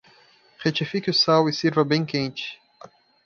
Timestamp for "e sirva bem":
1.47-2.03